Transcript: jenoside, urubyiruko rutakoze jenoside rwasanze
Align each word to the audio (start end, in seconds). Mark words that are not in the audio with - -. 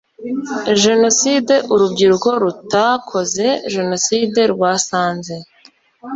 jenoside, 0.85 1.55
urubyiruko 1.73 2.29
rutakoze 2.43 3.47
jenoside 3.73 4.39
rwasanze 4.53 5.33